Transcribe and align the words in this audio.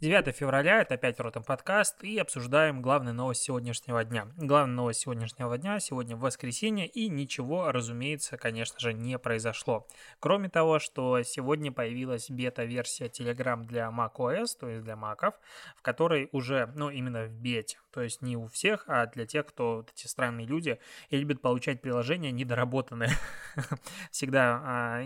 9 0.00 0.34
февраля, 0.34 0.80
это 0.80 0.94
опять 0.94 1.20
Ротом 1.20 1.44
подкаст, 1.44 2.02
и 2.02 2.18
обсуждаем 2.18 2.80
главную 2.80 3.14
новость 3.14 3.42
сегодняшнего 3.42 4.02
дня. 4.02 4.28
Главная 4.38 4.74
новость 4.74 5.00
сегодняшнего 5.00 5.58
дня, 5.58 5.78
сегодня 5.78 6.16
воскресенье, 6.16 6.86
и 6.86 7.10
ничего, 7.10 7.70
разумеется, 7.70 8.38
конечно 8.38 8.80
же, 8.80 8.94
не 8.94 9.18
произошло. 9.18 9.86
Кроме 10.18 10.48
того, 10.48 10.78
что 10.78 11.22
сегодня 11.22 11.70
появилась 11.70 12.30
бета-версия 12.30 13.08
Telegram 13.08 13.62
для 13.62 13.90
macOS, 13.90 14.56
то 14.58 14.70
есть 14.70 14.84
для 14.84 14.96
маков, 14.96 15.34
в 15.76 15.82
которой 15.82 16.30
уже, 16.32 16.72
ну, 16.76 16.88
именно 16.88 17.26
в 17.26 17.32
бете, 17.32 17.76
то 17.90 18.00
есть 18.00 18.22
не 18.22 18.38
у 18.38 18.46
всех, 18.46 18.84
а 18.86 19.04
для 19.06 19.26
тех, 19.26 19.44
кто 19.44 19.76
вот 19.76 19.90
эти 19.94 20.06
странные 20.06 20.46
люди 20.46 20.78
и 21.10 21.18
любят 21.18 21.42
получать 21.42 21.82
приложения 21.82 22.32
недоработанные. 22.32 23.10
Всегда 24.10 24.62
а, 24.64 25.04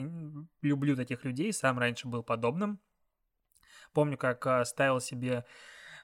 люблю 0.62 0.94
таких 0.94 1.24
людей, 1.24 1.52
сам 1.52 1.80
раньше 1.80 2.06
был 2.06 2.22
подобным. 2.22 2.78
Помню, 3.94 4.18
как 4.18 4.46
а, 4.46 4.64
ставил 4.64 5.00
себе 5.00 5.44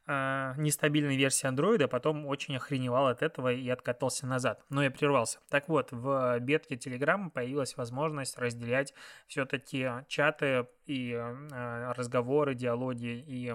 э, 0.06 0.54
нестабильной 0.56 1.16
версии 1.16 1.48
Android, 1.48 1.82
а 1.82 1.88
потом 1.88 2.24
очень 2.24 2.56
охреневал 2.56 3.08
от 3.08 3.22
этого 3.22 3.52
и 3.52 3.68
откатался 3.68 4.26
назад. 4.26 4.64
Но 4.70 4.82
я 4.82 4.90
прервался. 4.90 5.40
Так 5.50 5.68
вот, 5.68 5.88
в 5.90 6.38
бетке 6.40 6.76
Telegram 6.76 7.28
появилась 7.30 7.76
возможность 7.76 8.38
разделять 8.38 8.95
все-таки 9.26 9.88
чаты 10.08 10.68
и 10.86 11.12
э, 11.12 11.92
разговоры, 11.92 12.54
диалоги 12.54 13.24
и 13.26 13.54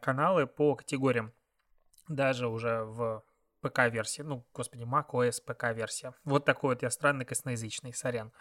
каналы 0.00 0.46
по 0.46 0.76
категориям. 0.76 1.32
Даже 2.08 2.46
уже 2.46 2.84
в 2.84 3.24
ПК-версия, 3.62 4.24
ну, 4.24 4.44
господи, 4.52 4.82
macOS 4.82 5.40
ПК-версия. 5.44 6.12
Вот 6.24 6.44
такой 6.44 6.74
вот 6.74 6.82
я 6.82 6.90
странный 6.90 7.24
косноязычный, 7.24 7.94
сорян. 7.94 8.32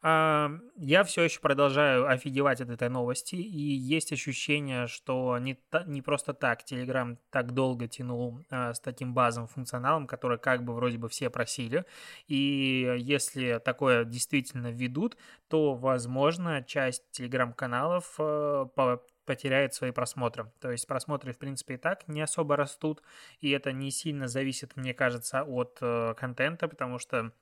А, 0.00 0.50
я 0.76 1.04
все 1.04 1.22
еще 1.22 1.40
продолжаю 1.40 2.08
офигевать 2.08 2.60
от 2.60 2.70
этой 2.70 2.88
новости, 2.88 3.36
и 3.36 3.60
есть 3.60 4.12
ощущение, 4.12 4.86
что 4.86 5.38
не, 5.38 5.54
та, 5.54 5.84
не 5.84 6.02
просто 6.02 6.34
так 6.34 6.62
Telegram 6.62 7.16
так 7.30 7.52
долго 7.52 7.86
тянул 7.86 8.40
а, 8.50 8.74
с 8.74 8.80
таким 8.80 9.14
базовым 9.14 9.48
функционалом, 9.48 10.06
который 10.06 10.38
как 10.38 10.64
бы 10.64 10.74
вроде 10.74 10.98
бы 10.98 11.08
все 11.08 11.30
просили, 11.30 11.84
и 12.26 12.96
если 12.98 13.60
такое 13.64 14.04
действительно 14.04 14.72
введут, 14.72 15.16
то, 15.48 15.74
возможно, 15.74 16.64
часть 16.64 17.04
Telegram-каналов 17.12 18.14
а, 18.18 18.64
по 18.64 19.02
потеряет 19.24 19.74
свои 19.74 19.90
просмотры. 19.90 20.52
То 20.60 20.70
есть 20.70 20.86
просмотры, 20.86 21.32
в 21.32 21.38
принципе, 21.38 21.74
и 21.74 21.76
так 21.78 22.08
не 22.08 22.20
особо 22.20 22.56
растут, 22.56 23.02
и 23.40 23.50
это 23.50 23.72
не 23.72 23.90
сильно 23.90 24.28
зависит, 24.28 24.76
мне 24.76 24.94
кажется, 24.94 25.44
от 25.44 25.78
э, 25.80 26.14
контента, 26.16 26.68
потому 26.68 26.98
что 26.98 27.32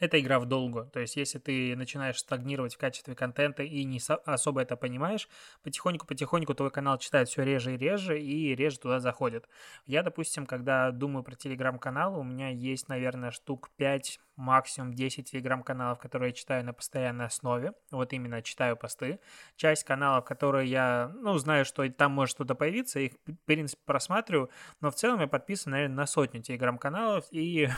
это 0.00 0.18
игра 0.18 0.40
в 0.40 0.46
долгу. 0.46 0.86
То 0.86 1.00
есть, 1.00 1.16
если 1.16 1.38
ты 1.38 1.76
начинаешь 1.76 2.18
стагнировать 2.18 2.74
в 2.74 2.78
качестве 2.78 3.14
контента 3.14 3.62
и 3.62 3.84
не 3.84 4.00
особо 4.24 4.62
это 4.62 4.76
понимаешь, 4.76 5.28
потихоньку-потихоньку 5.62 6.54
твой 6.54 6.70
канал 6.70 6.98
читает 6.98 7.28
все 7.28 7.42
реже 7.42 7.74
и 7.74 7.76
реже, 7.76 8.20
и 8.20 8.54
реже 8.54 8.78
туда 8.78 8.98
заходит. 8.98 9.46
Я, 9.86 10.02
допустим, 10.02 10.46
когда 10.46 10.90
думаю 10.90 11.22
про 11.22 11.36
телеграм-канал, 11.36 12.18
у 12.18 12.24
меня 12.24 12.48
есть, 12.48 12.88
наверное, 12.88 13.30
штук 13.30 13.70
5 13.76 14.18
максимум 14.40 14.94
10 14.94 15.30
телеграм-каналов, 15.30 15.98
которые 15.98 16.30
я 16.30 16.32
читаю 16.32 16.64
на 16.64 16.72
постоянной 16.72 17.26
основе. 17.26 17.74
Вот 17.90 18.12
именно 18.12 18.42
читаю 18.42 18.76
посты. 18.76 19.20
Часть 19.56 19.84
каналов, 19.84 20.24
которые 20.24 20.68
я, 20.68 21.12
ну, 21.14 21.36
знаю, 21.38 21.64
что 21.64 21.88
там 21.90 22.12
может 22.12 22.34
что-то 22.34 22.54
появиться, 22.54 23.00
их, 23.00 23.12
в 23.26 23.36
принципе, 23.44 23.82
просматриваю. 23.84 24.50
Но 24.80 24.90
в 24.90 24.94
целом 24.94 25.20
я 25.20 25.28
подписан, 25.28 25.72
наверное, 25.72 25.96
на 25.96 26.06
сотню 26.06 26.42
телеграм-каналов. 26.42 27.26
И, 27.30 27.68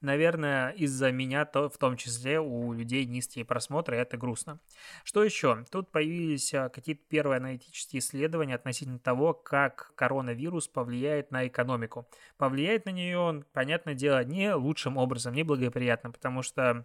наверное, 0.00 0.70
из-за 0.70 1.10
меня 1.10 1.44
то, 1.44 1.68
в 1.68 1.76
том 1.76 1.96
числе 1.96 2.40
у 2.40 2.72
людей 2.72 3.04
низкие 3.04 3.44
просмотры, 3.44 3.96
и 3.96 4.00
это 4.00 4.16
грустно. 4.16 4.60
Что 5.04 5.24
еще? 5.24 5.64
Тут 5.70 5.90
появились 5.90 6.54
а, 6.54 6.68
какие-то 6.68 7.02
первые 7.08 7.38
аналитические 7.38 7.98
исследования 7.98 8.54
относительно 8.54 9.00
того, 9.00 9.34
как 9.34 9.92
коронавирус 9.96 10.68
повлияет 10.68 11.32
на 11.32 11.48
экономику. 11.48 12.08
Повлияет 12.38 12.86
на 12.86 12.90
нее 12.90 13.18
он, 13.18 13.44
понятное 13.52 13.94
дело, 13.94 14.22
не 14.22 14.54
лучшим 14.54 14.96
образом, 14.96 15.34
не 15.34 15.42
благоприятным 15.42 15.79
неприятно, 15.80 16.10
потому 16.10 16.42
что 16.42 16.84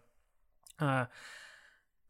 а, 0.78 1.10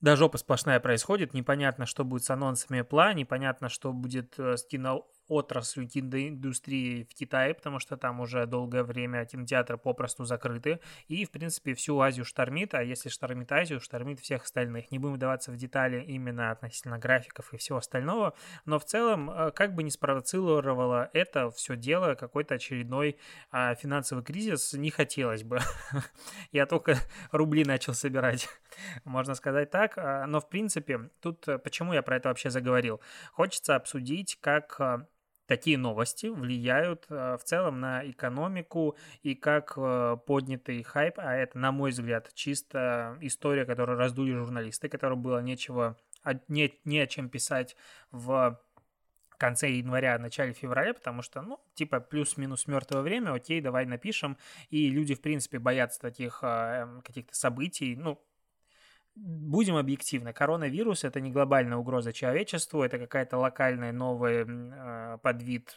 да, 0.01 0.16
жопа 0.16 0.38
сплошная 0.38 0.79
происходит, 0.79 1.34
непонятно, 1.34 1.85
что 1.85 2.03
будет 2.03 2.23
с 2.23 2.29
анонсами 2.29 2.81
Apple, 2.81 3.16
непонятно, 3.16 3.69
что 3.69 3.91
будет 3.91 4.38
э, 4.38 4.57
с 4.57 4.66
кино 4.66 5.07
отраслью 5.28 5.88
киноиндустрии 5.88 7.03
в 7.03 7.13
Китае, 7.13 7.53
потому 7.53 7.80
что 7.80 7.97
там 7.97 8.19
уже 8.19 8.46
долгое 8.46 8.84
время 8.84 9.25
кинотеатры 9.25 9.78
попросту 9.78 10.25
закрыты, 10.25 10.80
и, 11.08 11.25
в 11.25 11.31
принципе, 11.31 11.74
всю 11.74 12.00
Азию 12.00 12.25
штормит, 12.25 12.74
а 12.74 12.84
если 12.84 13.09
штормит 13.09 13.52
Азию, 13.52 13.80
штормит 13.80 14.19
всех 14.19 14.44
остальных. 14.44 14.91
Не 14.91 15.00
будем 15.00 15.16
вдаваться 15.16 15.52
в 15.52 15.58
детали 15.58 16.03
именно 16.03 16.52
относительно 16.52 16.97
графиков 16.97 17.53
и 17.53 17.58
всего 17.58 17.80
остального, 17.80 18.34
но 18.66 18.80
в 18.80 18.85
целом, 18.85 19.30
э, 19.30 19.52
как 19.52 19.74
бы 19.75 19.84
не 19.84 19.91
спровоцировало 19.91 21.09
это 21.14 21.50
все 21.52 21.75
дело 21.75 22.16
какой-то 22.16 22.56
очередной 22.56 23.18
а, 23.52 23.75
финансовый 23.75 24.24
кризис, 24.24 24.74
не 24.74 24.90
хотелось 24.90 25.44
бы. 25.44 25.59
Я 26.52 26.66
только 26.66 26.97
рубли 27.31 27.64
начал 27.64 27.94
собирать, 27.94 28.47
можно 29.06 29.35
сказать 29.35 29.72
так, 29.72 29.97
а, 29.97 30.25
но, 30.28 30.40
в 30.40 30.50
принципе, 30.50 31.09
тут 31.22 31.47
э, 31.47 31.58
почему 31.58 31.94
я 31.94 32.02
про 32.02 32.18
это 32.18 32.30
вообще 32.30 32.50
заговорил? 32.50 33.02
Хочется 33.31 33.75
обсудить, 33.75 34.38
как 34.41 34.80
а, 34.80 35.08
такие 35.47 35.78
новости 35.78 36.28
влияют 36.28 37.06
э, 37.09 37.38
в 37.39 37.44
целом 37.44 37.79
на 37.79 38.09
экономику 38.09 38.95
и 39.23 39.35
как 39.35 39.73
э, 39.78 40.17
поднятый 40.25 40.83
хайп, 40.83 41.16
а 41.17 41.35
это, 41.35 41.57
на 41.57 41.72
мой 41.72 41.91
взгляд, 41.91 42.31
чисто 42.33 43.17
история, 43.22 43.66
которую 43.66 43.97
раздули 43.97 44.34
журналисты, 44.34 44.89
которым 44.89 45.22
было 45.22 45.41
нечего, 45.41 45.97
не, 46.47 46.73
не 46.84 47.00
о 47.00 47.07
чем 47.07 47.29
писать 47.29 47.75
в 48.11 48.59
конце 49.38 49.69
января, 49.69 50.17
начале 50.17 50.53
февраля, 50.53 50.94
потому 50.94 51.22
что, 51.22 51.41
ну, 51.41 51.59
типа, 51.73 52.00
плюс-минус 52.00 52.67
мертвое 52.67 53.01
время, 53.01 53.34
окей, 53.34 53.61
давай 53.61 53.85
напишем, 53.85 54.38
и 54.69 54.89
люди, 54.89 55.13
в 55.13 55.22
принципе, 55.22 55.59
боятся 55.59 56.00
таких 56.00 56.39
э, 56.41 57.01
каких-то 57.03 57.35
событий, 57.35 57.95
ну, 57.95 58.22
будем 59.16 59.76
объективны, 59.78 60.34
коронавирус 60.34 61.03
это 61.03 61.22
не 61.22 61.31
глобальная 61.31 61.78
угроза 61.78 62.14
человечеству, 62.14 62.84
это 62.84 63.00
какая-то 63.00 63.38
локальная 63.38 63.92
новая 63.92 64.46
э, 64.46 65.18
подвид 65.22 65.76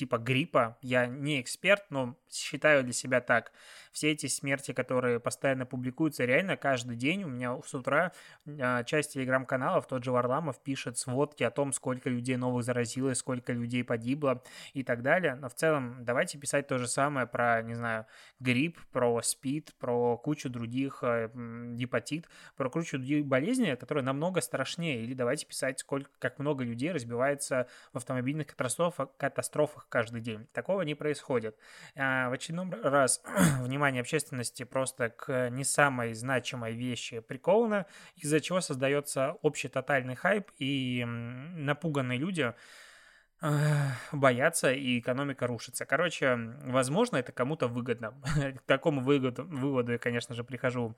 типа 0.00 0.16
гриппа. 0.16 0.78
Я 0.80 1.06
не 1.06 1.42
эксперт, 1.42 1.84
но 1.90 2.16
считаю 2.30 2.84
для 2.84 2.94
себя 2.94 3.20
так. 3.20 3.52
Все 3.92 4.12
эти 4.12 4.28
смерти, 4.28 4.72
которые 4.72 5.20
постоянно 5.20 5.66
публикуются, 5.66 6.24
реально 6.24 6.56
каждый 6.56 6.96
день 6.96 7.24
у 7.24 7.28
меня 7.28 7.60
с 7.62 7.74
утра 7.74 8.12
а, 8.46 8.82
часть 8.84 9.12
телеграм-каналов, 9.12 9.86
тот 9.86 10.02
же 10.02 10.10
Варламов 10.12 10.62
пишет 10.62 10.96
сводки 10.96 11.42
о 11.42 11.50
том, 11.50 11.74
сколько 11.74 12.08
людей 12.08 12.36
новых 12.36 12.64
заразилось, 12.64 13.18
сколько 13.18 13.52
людей 13.52 13.84
погибло 13.84 14.42
и 14.72 14.82
так 14.82 15.02
далее. 15.02 15.34
Но 15.34 15.50
в 15.50 15.54
целом 15.54 15.98
давайте 16.00 16.38
писать 16.38 16.66
то 16.66 16.78
же 16.78 16.88
самое 16.88 17.26
про, 17.26 17.60
не 17.60 17.74
знаю, 17.74 18.06
грипп, 18.38 18.78
про 18.92 19.20
спид, 19.20 19.74
про 19.78 20.16
кучу 20.16 20.48
других 20.48 21.00
э, 21.02 21.28
гепатит, 21.74 22.26
про 22.56 22.70
кучу 22.70 22.96
других 22.96 23.26
болезней, 23.26 23.76
которые 23.76 24.02
намного 24.02 24.40
страшнее. 24.40 25.02
Или 25.02 25.12
давайте 25.12 25.44
писать, 25.44 25.80
сколько, 25.80 26.08
как 26.18 26.38
много 26.38 26.64
людей 26.64 26.90
разбивается 26.90 27.66
в 27.92 27.98
автомобильных 27.98 28.46
катастрофах, 28.46 29.10
катастрофах 29.18 29.88
каждый 29.90 30.22
день. 30.22 30.46
Такого 30.52 30.82
не 30.82 30.94
происходит. 30.94 31.56
А, 31.96 32.30
в 32.30 32.32
очередной 32.32 32.70
раз 32.80 33.22
внимание 33.60 34.00
общественности 34.00 34.62
просто 34.62 35.10
к 35.10 35.50
не 35.50 35.64
самой 35.64 36.14
значимой 36.14 36.72
вещи 36.72 37.20
приковано, 37.20 37.86
из-за 38.16 38.40
чего 38.40 38.62
создается 38.62 39.32
общий 39.42 39.68
тотальный 39.68 40.14
хайп, 40.14 40.50
и 40.58 41.04
напуганные 41.04 42.18
люди 42.18 42.54
боятся, 44.12 44.72
и 44.72 44.98
экономика 44.98 45.46
рушится. 45.46 45.86
Короче, 45.86 46.36
возможно, 46.64 47.16
это 47.16 47.32
кому-то 47.32 47.68
выгодно. 47.68 48.14
К 48.56 48.62
такому 48.66 49.00
выводу, 49.00 49.44
выводу 49.44 49.92
я, 49.92 49.98
конечно 49.98 50.34
же, 50.34 50.44
прихожу 50.44 50.94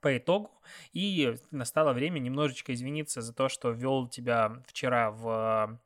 по 0.00 0.16
итогу, 0.16 0.50
и 0.92 1.36
настало 1.50 1.92
время 1.92 2.20
немножечко 2.20 2.72
извиниться 2.72 3.20
за 3.20 3.34
то, 3.34 3.48
что 3.48 3.70
ввел 3.70 4.08
тебя 4.08 4.62
вчера 4.66 5.10
в 5.10 5.80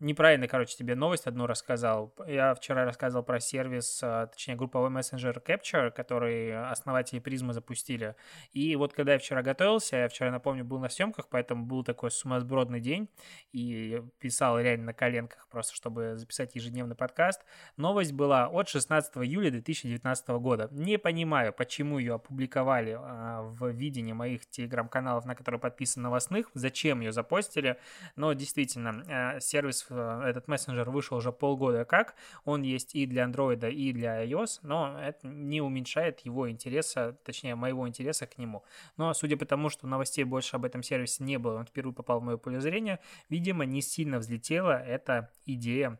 неправильно, 0.00 0.48
короче, 0.48 0.76
тебе 0.76 0.94
новость 0.94 1.26
одну 1.26 1.46
рассказал. 1.46 2.14
Я 2.26 2.54
вчера 2.54 2.84
рассказывал 2.84 3.24
про 3.24 3.40
сервис, 3.40 4.00
а, 4.02 4.26
точнее, 4.26 4.56
групповой 4.56 4.90
мессенджер 4.90 5.42
Capture, 5.44 5.90
который 5.90 6.70
основатели 6.70 7.18
Призмы 7.18 7.52
запустили. 7.52 8.16
И 8.52 8.74
вот 8.76 8.92
когда 8.92 9.14
я 9.14 9.18
вчера 9.18 9.42
готовился, 9.42 9.96
я 9.96 10.08
вчера, 10.08 10.30
напомню, 10.30 10.64
был 10.64 10.78
на 10.78 10.88
съемках, 10.88 11.28
поэтому 11.28 11.66
был 11.66 11.84
такой 11.84 12.10
сумасбродный 12.10 12.80
день, 12.80 13.08
и 13.52 14.02
писал 14.18 14.58
реально 14.58 14.86
на 14.86 14.94
коленках 14.94 15.48
просто, 15.48 15.74
чтобы 15.74 16.16
записать 16.16 16.54
ежедневный 16.54 16.96
подкаст. 16.96 17.42
Новость 17.76 18.12
была 18.12 18.48
от 18.48 18.68
16 18.68 19.16
июля 19.18 19.50
2019 19.50 20.28
года. 20.28 20.68
Не 20.70 20.98
понимаю, 20.98 21.52
почему 21.52 21.98
ее 21.98 22.14
опубликовали 22.14 22.96
а, 22.98 23.42
в 23.42 23.68
видении 23.68 24.12
моих 24.12 24.48
телеграм-каналов, 24.48 25.24
на 25.24 25.34
которые 25.34 25.60
подписан 25.60 26.02
новостных, 26.02 26.50
зачем 26.54 27.00
ее 27.00 27.12
запостили, 27.12 27.76
но 28.16 28.32
действительно, 28.32 29.04
а, 29.08 29.40
сервис, 29.46 29.86
э, 29.90 30.22
этот 30.26 30.48
мессенджер 30.48 30.90
вышел 30.90 31.16
уже 31.16 31.32
полгода 31.32 31.84
как, 31.84 32.14
он 32.44 32.62
есть 32.62 32.94
и 32.94 33.06
для 33.06 33.24
Android, 33.24 33.70
и 33.70 33.92
для 33.92 34.24
iOS, 34.24 34.60
но 34.62 34.98
это 35.00 35.26
не 35.26 35.60
уменьшает 35.60 36.20
его 36.20 36.50
интереса, 36.50 37.18
точнее, 37.24 37.54
моего 37.54 37.88
интереса 37.88 38.26
к 38.26 38.38
нему. 38.38 38.64
Но 38.96 39.12
судя 39.14 39.36
по 39.36 39.44
тому, 39.44 39.68
что 39.68 39.86
новостей 39.86 40.24
больше 40.24 40.56
об 40.56 40.64
этом 40.64 40.82
сервисе 40.82 41.24
не 41.24 41.38
было, 41.38 41.58
он 41.58 41.66
впервые 41.66 41.94
попал 41.94 42.20
в 42.20 42.24
мое 42.24 42.36
поле 42.36 42.60
зрения, 42.60 43.00
видимо, 43.28 43.64
не 43.64 43.82
сильно 43.82 44.18
взлетела 44.18 44.82
эта 44.82 45.30
идея 45.46 45.98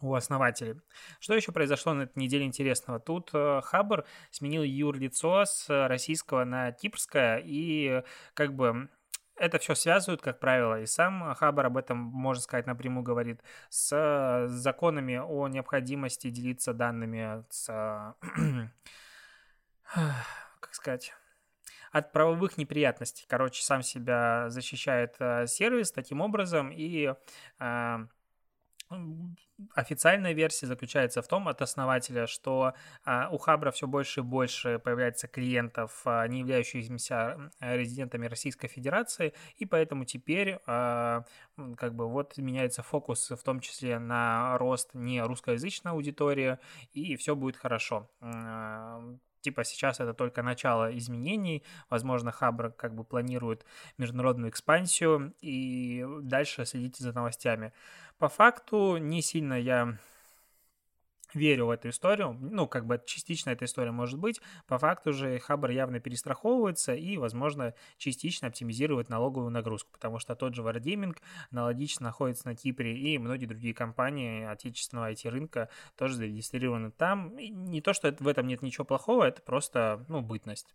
у 0.00 0.14
основателей. 0.14 0.80
Что 1.20 1.34
еще 1.34 1.52
произошло 1.52 1.92
на 1.92 2.02
этой 2.02 2.18
неделе 2.18 2.44
интересного? 2.44 3.00
Тут 3.00 3.30
э, 3.32 3.60
Хабр 3.64 4.04
сменил 4.30 4.62
юрлицо 4.62 5.44
с 5.44 5.66
российского 5.88 6.44
на 6.44 6.72
кипрское, 6.72 7.42
и 7.44 8.02
как 8.34 8.54
бы 8.54 8.88
это 9.38 9.58
все 9.58 9.74
связывают, 9.74 10.22
как 10.22 10.40
правило, 10.40 10.80
и 10.80 10.86
сам 10.86 11.34
Хабар 11.34 11.66
об 11.66 11.76
этом, 11.76 11.98
можно 11.98 12.42
сказать, 12.42 12.66
напрямую 12.66 13.02
говорит, 13.02 13.40
с 13.70 14.46
законами 14.48 15.16
о 15.16 15.48
необходимости 15.48 16.30
делиться 16.30 16.72
данными 16.72 17.44
с, 17.50 17.66
как 20.60 20.74
сказать, 20.74 21.14
от 21.92 22.12
правовых 22.12 22.58
неприятностей. 22.58 23.24
Короче, 23.28 23.62
сам 23.62 23.82
себя 23.82 24.50
защищает 24.50 25.16
э, 25.20 25.46
сервис 25.46 25.90
таким 25.90 26.20
образом, 26.20 26.70
и 26.70 27.14
э, 27.58 28.06
официальная 29.74 30.32
версия 30.32 30.66
заключается 30.66 31.22
в 31.22 31.28
том 31.28 31.48
от 31.48 31.62
основателя, 31.62 32.26
что 32.26 32.74
а, 33.04 33.28
у 33.30 33.38
Хабра 33.38 33.70
все 33.70 33.86
больше 33.86 34.20
и 34.20 34.22
больше 34.22 34.78
появляется 34.78 35.28
клиентов, 35.28 36.02
а, 36.04 36.26
не 36.26 36.40
являющихся 36.40 37.50
резидентами 37.60 38.26
Российской 38.26 38.68
Федерации, 38.68 39.34
и 39.56 39.66
поэтому 39.66 40.04
теперь 40.04 40.58
а, 40.66 41.24
как 41.76 41.94
бы 41.94 42.08
вот 42.08 42.38
меняется 42.38 42.82
фокус 42.82 43.30
в 43.30 43.42
том 43.42 43.60
числе 43.60 43.98
на 43.98 44.56
рост 44.58 44.90
не 44.94 45.22
русскоязычной 45.22 45.92
аудитории, 45.92 46.58
и 46.92 47.16
все 47.16 47.34
будет 47.34 47.56
хорошо 47.56 48.08
типа 49.40 49.64
сейчас 49.64 50.00
это 50.00 50.14
только 50.14 50.42
начало 50.42 50.96
изменений, 50.96 51.62
возможно, 51.90 52.32
Хабр 52.32 52.70
как 52.70 52.94
бы 52.94 53.04
планирует 53.04 53.64
международную 53.96 54.50
экспансию, 54.50 55.34
и 55.40 56.04
дальше 56.22 56.64
следите 56.64 57.02
за 57.02 57.12
новостями. 57.12 57.72
По 58.18 58.28
факту 58.28 58.96
не 58.96 59.22
сильно 59.22 59.54
я 59.54 59.98
верю 61.34 61.66
в 61.66 61.70
эту 61.70 61.88
историю. 61.90 62.36
Ну, 62.40 62.66
как 62.66 62.86
бы 62.86 63.00
частично 63.04 63.50
эта 63.50 63.64
история 63.64 63.90
может 63.90 64.18
быть. 64.18 64.40
По 64.66 64.78
факту 64.78 65.12
же 65.12 65.38
Хабр 65.38 65.70
явно 65.70 66.00
перестраховывается 66.00 66.94
и, 66.94 67.16
возможно, 67.16 67.74
частично 67.96 68.48
оптимизирует 68.48 69.08
налоговую 69.08 69.50
нагрузку, 69.50 69.90
потому 69.92 70.18
что 70.18 70.34
тот 70.34 70.54
же 70.54 70.62
Wargaming 70.62 71.16
аналогично 71.50 72.04
находится 72.04 72.48
на 72.48 72.54
Кипре, 72.54 72.96
и 72.96 73.18
многие 73.18 73.46
другие 73.46 73.74
компании 73.74 74.44
отечественного 74.44 75.12
IT-рынка 75.12 75.68
тоже 75.96 76.14
зарегистрированы 76.14 76.90
там. 76.90 77.38
И 77.38 77.48
не 77.48 77.80
то, 77.80 77.92
что 77.92 78.14
в 78.18 78.28
этом 78.28 78.46
нет 78.46 78.62
ничего 78.62 78.84
плохого, 78.84 79.24
это 79.24 79.42
просто, 79.42 80.04
ну, 80.08 80.20
бытность. 80.20 80.74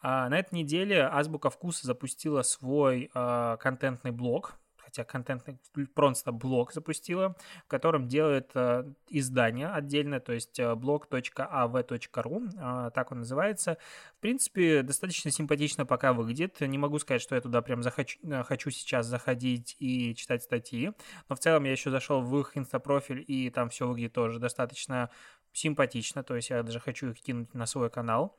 А 0.00 0.28
на 0.28 0.38
этой 0.38 0.54
неделе 0.54 1.02
Азбука 1.02 1.50
Вкуса 1.50 1.86
запустила 1.86 2.42
свой 2.42 3.10
э, 3.12 3.56
контентный 3.58 4.10
блог, 4.10 4.58
хотя 4.86 5.04
контентный 5.04 5.58
просто 5.94 6.30
блог 6.30 6.72
запустила, 6.72 7.36
в 7.64 7.68
котором 7.68 8.06
делает 8.06 8.52
э, 8.54 8.84
издание 9.08 9.66
отдельно, 9.66 10.20
то 10.20 10.32
есть 10.32 10.58
э, 10.60 10.74
blog.av.ru, 10.74 12.50
э, 12.56 12.90
так 12.92 13.10
он 13.10 13.18
называется. 13.18 13.78
В 14.16 14.20
принципе, 14.20 14.82
достаточно 14.82 15.32
симпатично 15.32 15.84
пока 15.84 16.12
выглядит. 16.12 16.60
Не 16.60 16.78
могу 16.78 17.00
сказать, 17.00 17.20
что 17.20 17.34
я 17.34 17.40
туда 17.40 17.62
прям 17.62 17.82
захочу, 17.82 18.18
э, 18.22 18.44
хочу 18.44 18.70
сейчас 18.70 19.06
заходить 19.06 19.74
и 19.80 20.14
читать 20.14 20.44
статьи, 20.44 20.92
но 21.28 21.34
в 21.34 21.40
целом 21.40 21.64
я 21.64 21.72
еще 21.72 21.90
зашел 21.90 22.22
в 22.22 22.38
их 22.38 22.56
инстапрофиль, 22.56 23.24
и 23.26 23.50
там 23.50 23.70
все 23.70 23.88
выглядит 23.88 24.12
тоже 24.12 24.38
достаточно 24.38 25.10
симпатично, 25.52 26.22
то 26.22 26.36
есть 26.36 26.50
я 26.50 26.62
даже 26.62 26.78
хочу 26.78 27.10
их 27.10 27.20
кинуть 27.20 27.54
на 27.54 27.66
свой 27.66 27.90
канал. 27.90 28.38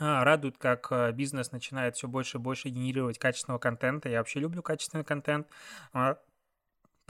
А, 0.00 0.24
радует, 0.24 0.56
как 0.56 0.88
э, 0.90 1.12
бизнес 1.12 1.52
начинает 1.52 1.94
все 1.94 2.08
больше 2.08 2.38
и 2.38 2.40
больше 2.40 2.70
генерировать 2.70 3.18
качественного 3.18 3.58
контента. 3.58 4.08
Я 4.08 4.18
вообще 4.18 4.40
люблю 4.40 4.62
качественный 4.62 5.04
контент. 5.04 5.46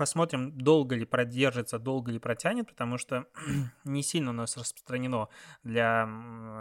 Посмотрим, 0.00 0.56
долго 0.56 0.96
ли 0.96 1.04
продержится, 1.04 1.78
долго 1.78 2.10
ли 2.10 2.18
протянет, 2.18 2.66
потому 2.66 2.96
что 2.96 3.26
не 3.84 4.02
сильно 4.02 4.30
у 4.30 4.32
нас 4.32 4.56
распространено 4.56 5.28
для 5.62 6.08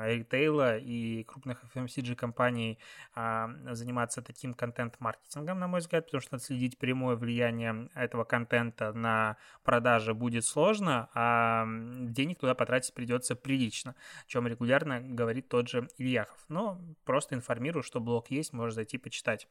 ритейла 0.03 0.77
и 0.77 1.23
крупных 1.23 1.63
FMCG-компаний 1.73 2.79
а, 3.15 3.49
заниматься 3.71 4.21
таким 4.21 4.53
контент-маркетингом, 4.53 5.57
на 5.57 5.69
мой 5.69 5.79
взгляд, 5.79 6.07
потому 6.07 6.19
что 6.19 6.35
отследить 6.35 6.77
прямое 6.77 7.15
влияние 7.15 7.89
этого 7.95 8.25
контента 8.25 8.91
на 8.91 9.37
продажи 9.63 10.13
будет 10.13 10.43
сложно, 10.43 11.07
а 11.13 11.65
денег 11.65 12.39
туда 12.39 12.55
потратить 12.55 12.93
придется 12.93 13.37
прилично, 13.37 13.95
о 14.25 14.27
чем 14.27 14.47
регулярно 14.47 14.99
говорит 14.99 15.47
тот 15.47 15.69
же 15.69 15.87
Ильяхов. 15.97 16.43
Но 16.49 16.81
просто 17.05 17.35
информирую, 17.35 17.83
что 17.83 18.01
блог 18.01 18.31
есть, 18.31 18.51
можно 18.51 18.71
зайти 18.73 18.97
почитать. 18.97 19.47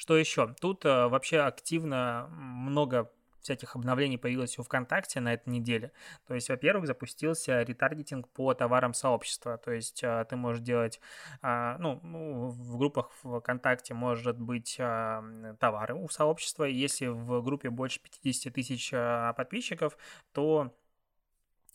Что 0.00 0.16
еще? 0.16 0.54
Тут 0.62 0.86
э, 0.86 1.08
вообще 1.08 1.40
активно 1.40 2.26
много 2.30 3.12
всяких 3.42 3.76
обновлений 3.76 4.16
появилось 4.16 4.58
у 4.58 4.62
ВКонтакте 4.62 5.20
на 5.20 5.34
этой 5.34 5.50
неделе. 5.50 5.92
То 6.26 6.34
есть, 6.34 6.48
во-первых, 6.48 6.86
запустился 6.86 7.60
ретаргетинг 7.60 8.26
по 8.30 8.54
товарам 8.54 8.94
сообщества. 8.94 9.58
То 9.58 9.72
есть, 9.72 10.02
э, 10.02 10.24
ты 10.26 10.36
можешь 10.36 10.62
делать, 10.62 11.00
э, 11.42 11.76
ну, 11.78 12.00
в 12.48 12.78
группах 12.78 13.10
ВКонтакте 13.22 13.92
может 13.92 14.40
быть 14.40 14.76
товары 14.78 15.94
у 15.94 16.08
сообщества. 16.08 16.64
Если 16.64 17.06
в 17.06 17.42
группе 17.42 17.68
больше 17.68 18.00
50 18.00 18.54
тысяч 18.54 18.90
подписчиков, 19.36 19.98
то 20.32 20.60
а, 20.62 20.79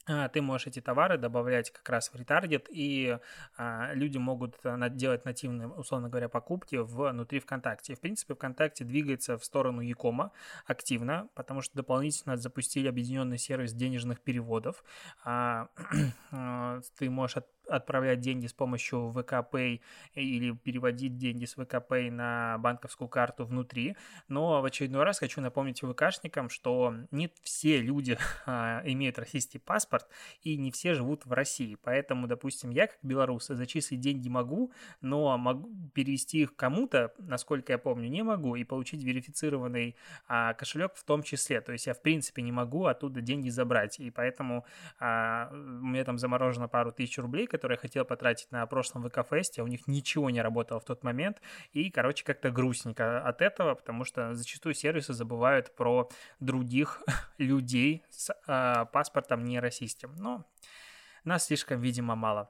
ты 0.06 0.42
можешь 0.42 0.68
эти 0.68 0.81
товары 0.81 1.18
добавлять 1.18 1.72
как 1.72 1.90
раз 1.90 2.12
в 2.12 2.16
ретаргет, 2.16 2.68
и 2.69 3.18
а, 3.57 3.92
люди 3.94 4.18
могут 4.18 4.56
а, 4.63 4.90
делать 4.90 5.25
нативные, 5.25 5.68
условно 5.68 6.10
говоря, 6.10 6.30
покупки 6.30 6.75
внутри 6.75 7.40
ВКонтакте. 7.40 7.96
В 7.96 8.02
принципе, 8.02 8.36
ВКонтакте 8.36 8.84
двигается 8.84 9.38
в 9.38 9.44
сторону 9.44 9.81
Якома 9.81 10.31
активно, 10.66 11.30
потому 11.34 11.62
что 11.62 11.75
дополнительно 11.75 12.38
запустили 12.38 12.88
объединенный 12.88 13.38
сервис 13.38 13.74
денежных 13.74 14.22
переводов. 14.22 14.84
А, 15.24 15.69
ты 17.00 17.10
можешь 17.10 17.38
отправлять 17.68 18.20
деньги 18.20 18.48
с 18.48 18.54
помощью 18.54 19.12
ВКПay 19.16 19.82
или 20.14 20.52
переводить 20.52 21.18
деньги 21.18 21.46
с 21.46 21.56
ВКПay 21.58 22.12
на 22.12 22.58
банковскую 22.60 23.08
карту 23.08 23.46
внутри. 23.46 23.96
Но 24.28 24.62
в 24.62 24.66
очередной 24.66 25.04
раз 25.04 25.20
хочу 25.20 25.42
напомнить 25.42 25.82
ВКшникам, 25.82 26.50
что 26.50 26.94
не 27.12 27.32
все 27.44 27.82
люди 27.82 28.18
а, 28.46 28.82
имеют 28.86 29.20
российский 29.20 29.60
паспорт 29.60 30.08
и 30.42 30.58
не 30.58 30.72
все 30.72 30.94
живут 30.94 31.25
в 31.25 31.32
России. 31.32 31.78
Поэтому, 31.84 32.28
допустим, 32.28 32.70
я 32.70 32.88
как 32.88 32.98
белорус 33.04 33.48
зачислить 33.48 34.00
деньги 34.00 34.30
могу, 34.30 34.72
но 35.01 35.38
могу 35.38 35.70
перевести 35.94 36.42
их 36.42 36.56
кому-то, 36.56 37.13
насколько 37.18 37.74
я 37.74 37.78
помню, 37.78 38.10
не 38.10 38.24
могу, 38.24 38.56
и 38.56 38.63
получить 38.63 39.04
верифицированный 39.04 39.96
а, 40.28 40.54
кошелек 40.54 40.96
в 40.96 41.04
том 41.04 41.24
числе. 41.24 41.62
То 41.62 41.72
есть 41.72 41.88
я 41.88 41.94
в 41.94 42.01
принципе 42.01 42.42
не 42.42 42.51
могу 42.51 42.86
оттуда 42.86 43.22
деньги 43.22 43.50
забрать. 43.50 44.00
И 44.00 44.12
поэтому 44.12 44.66
а, 45.00 45.50
у 45.51 45.86
меня 45.86 46.04
там 46.04 46.18
заморожено 46.18 46.68
пару 46.68 46.92
тысяч 46.92 47.18
рублей, 47.18 47.48
которые 47.56 47.78
я 47.78 47.82
хотел 47.82 48.06
потратить 48.06 48.52
на 48.52 48.66
прошлом 48.68 49.04
ВК-фесте, 49.04 49.62
у 49.62 49.68
них 49.68 49.88
ничего 49.88 50.30
не 50.30 50.42
работало 50.42 50.80
в 50.80 50.86
тот 50.86 51.04
момент, 51.04 51.42
и, 51.74 51.90
короче, 51.90 52.24
как-то 52.24 52.52
грустненько 52.52 53.20
от 53.20 53.42
этого, 53.42 53.76
потому 53.76 54.04
что 54.06 54.34
зачастую 54.34 54.74
сервисы 54.74 55.14
забывают 55.14 55.76
про 55.76 56.10
других 56.40 57.02
людей 57.38 58.04
с 58.10 58.32
э, 58.48 58.86
паспортом 58.92 59.44
не 59.44 59.60
российским, 59.60 60.16
но 60.18 60.46
нас 61.24 61.46
слишком, 61.46 61.82
видимо, 61.82 62.16
мало. 62.16 62.50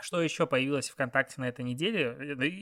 Что 0.00 0.22
еще 0.22 0.46
появилось 0.46 0.90
ВКонтакте 0.90 1.40
на 1.40 1.48
этой 1.48 1.64
неделе? 1.64 2.16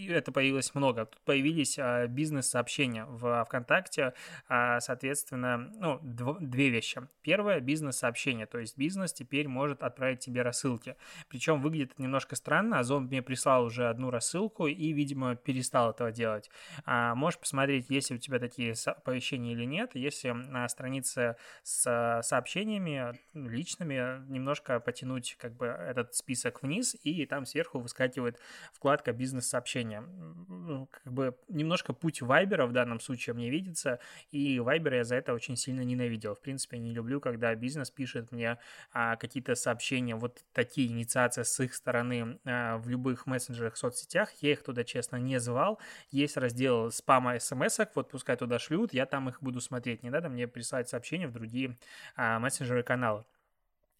Это 0.08 0.32
появилось 0.32 0.74
много. 0.74 1.04
Тут 1.04 1.20
появились 1.20 1.78
а, 1.78 2.06
бизнес-сообщения 2.06 3.04
в 3.04 3.44
ВКонтакте, 3.44 4.14
а, 4.48 4.80
соответственно, 4.80 5.58
ну, 5.76 6.00
дв- 6.02 6.38
две 6.40 6.70
вещи. 6.70 7.06
Первое– 7.20 7.60
бизнес-сообщение, 7.60 8.46
то 8.46 8.58
есть 8.58 8.78
бизнес 8.78 9.12
теперь 9.12 9.48
может 9.48 9.82
отправить 9.82 10.20
тебе 10.20 10.40
рассылки. 10.40 10.96
Причем 11.28 11.60
выглядит 11.60 11.92
это 11.92 12.02
немножко 12.02 12.36
странно. 12.36 12.78
Озон 12.78 13.04
мне 13.04 13.20
прислал 13.20 13.64
уже 13.64 13.90
одну 13.90 14.10
рассылку 14.10 14.66
и, 14.66 14.92
видимо, 14.94 15.36
перестал 15.36 15.90
этого 15.90 16.12
делать. 16.12 16.48
А, 16.86 17.14
можешь 17.14 17.38
посмотреть, 17.38 17.90
есть 17.90 18.08
ли 18.08 18.16
у 18.16 18.18
тебя 18.18 18.38
такие 18.38 18.72
оповещения 18.86 19.52
или 19.52 19.64
нет. 19.64 19.90
Если 19.94 20.30
на 20.30 20.66
странице 20.70 21.36
с 21.62 22.22
сообщениями 22.22 23.12
личными 23.34 24.26
немножко 24.32 24.80
потянуть 24.80 25.36
как 25.38 25.54
бы 25.54 25.66
этот 25.66 26.14
список 26.14 26.62
вниз 26.62 26.96
и 27.02 27.25
там 27.26 27.46
сверху 27.46 27.78
выскакивает 27.78 28.38
вкладка 28.72 29.12
«Бизнес-сообщения». 29.12 30.00
Ну, 30.48 30.88
как 30.90 31.12
бы 31.12 31.36
немножко 31.48 31.92
путь 31.92 32.22
Вайбера 32.22 32.66
в 32.66 32.72
данном 32.72 33.00
случае 33.00 33.34
мне 33.34 33.50
видится, 33.50 34.00
и 34.30 34.58
Вайбера 34.58 34.98
я 34.98 35.04
за 35.04 35.16
это 35.16 35.34
очень 35.34 35.56
сильно 35.56 35.82
ненавидел. 35.82 36.34
В 36.34 36.40
принципе, 36.40 36.78
не 36.78 36.92
люблю, 36.92 37.20
когда 37.20 37.54
бизнес 37.54 37.90
пишет 37.90 38.32
мне 38.32 38.58
а, 38.92 39.16
какие-то 39.16 39.54
сообщения, 39.54 40.16
вот 40.16 40.44
такие 40.52 40.88
инициации 40.88 41.42
с 41.42 41.60
их 41.60 41.74
стороны 41.74 42.38
а, 42.44 42.78
в 42.78 42.88
любых 42.88 43.26
мессенджерах, 43.26 43.76
соцсетях. 43.76 44.32
Я 44.40 44.52
их 44.52 44.62
туда, 44.62 44.84
честно, 44.84 45.16
не 45.16 45.38
звал. 45.38 45.78
Есть 46.10 46.36
раздел 46.36 46.90
спама 46.90 47.38
смс 47.38 47.76
вот 47.94 48.10
пускай 48.10 48.36
туда 48.36 48.58
шлют, 48.58 48.92
я 48.92 49.06
там 49.06 49.28
их 49.28 49.42
буду 49.42 49.60
смотреть. 49.60 50.02
Не 50.02 50.10
надо 50.10 50.28
мне 50.28 50.48
присылать 50.48 50.88
сообщения 50.88 51.26
в 51.26 51.32
другие 51.32 51.76
а, 52.16 52.38
мессенджеры 52.38 52.82
каналы. 52.82 53.24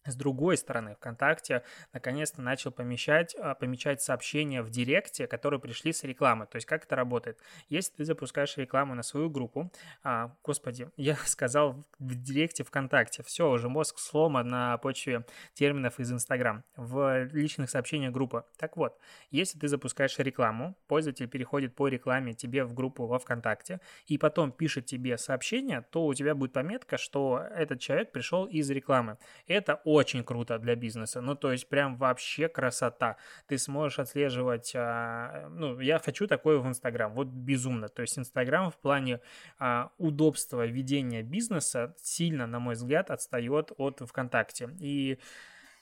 С 0.07 0.15
другой 0.15 0.57
стороны, 0.57 0.95
ВКонтакте 0.95 1.63
наконец-то 1.93 2.41
начал 2.41 2.71
помещать, 2.71 3.35
а, 3.35 3.55
помечать 3.55 4.01
сообщения 4.01 4.61
в 4.61 4.69
Директе, 4.69 5.27
которые 5.27 5.59
пришли 5.59 5.93
с 5.93 6.03
рекламы. 6.03 6.47
То 6.47 6.55
есть 6.55 6.65
как 6.65 6.85
это 6.85 6.95
работает? 6.95 7.39
Если 7.69 7.93
ты 7.93 8.05
запускаешь 8.05 8.57
рекламу 8.57 8.95
на 8.95 9.03
свою 9.03 9.29
группу, 9.29 9.71
а, 10.03 10.35
господи, 10.43 10.89
я 10.95 11.15
сказал 11.25 11.83
в 11.99 12.15
Директе 12.15 12.63
ВКонтакте, 12.63 13.23
все, 13.23 13.49
уже 13.49 13.69
мозг 13.69 13.99
сломан 13.99 14.47
на 14.47 14.77
почве 14.77 15.25
терминов 15.53 15.99
из 15.99 16.11
Инстаграм, 16.11 16.63
в 16.75 17.25
личных 17.33 17.69
сообщениях 17.69 18.13
группы. 18.13 18.43
Так 18.57 18.77
вот, 18.77 18.97
если 19.29 19.59
ты 19.59 19.67
запускаешь 19.67 20.17
рекламу, 20.19 20.75
пользователь 20.87 21.27
переходит 21.27 21.75
по 21.75 21.87
рекламе 21.87 22.33
тебе 22.33 22.63
в 22.63 22.73
группу 22.73 23.05
во 23.05 23.19
ВКонтакте, 23.19 23.81
и 24.05 24.17
потом 24.17 24.51
пишет 24.51 24.85
тебе 24.85 25.17
сообщение, 25.17 25.85
то 25.91 26.05
у 26.05 26.13
тебя 26.13 26.33
будет 26.33 26.53
пометка, 26.53 26.97
что 26.97 27.45
этот 27.53 27.79
человек 27.79 28.11
пришел 28.11 28.45
из 28.45 28.69
рекламы. 28.69 29.17
Это 29.47 29.81
очень 29.97 30.23
круто 30.23 30.57
для 30.59 30.75
бизнеса. 30.75 31.21
Ну, 31.21 31.35
то 31.35 31.51
есть 31.51 31.67
прям 31.67 31.97
вообще 31.97 32.47
красота. 32.47 33.17
Ты 33.47 33.57
сможешь 33.57 33.99
отслеживать, 33.99 34.73
а, 34.75 35.49
ну, 35.49 35.79
я 35.79 35.99
хочу 35.99 36.27
такое 36.27 36.59
в 36.59 36.67
Инстаграм, 36.67 37.13
вот 37.13 37.27
безумно. 37.27 37.89
То 37.89 38.01
есть 38.01 38.17
Инстаграм 38.17 38.71
в 38.71 38.77
плане 38.77 39.19
а, 39.59 39.91
удобства 39.97 40.65
ведения 40.65 41.23
бизнеса 41.23 41.95
сильно, 42.01 42.47
на 42.47 42.59
мой 42.59 42.75
взгляд, 42.75 43.11
отстает 43.11 43.71
от 43.77 44.01
ВКонтакте. 44.07 44.69
И 44.79 45.19